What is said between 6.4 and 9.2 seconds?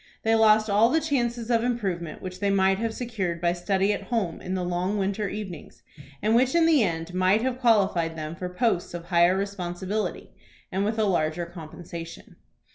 in the end might have qualified them for posts of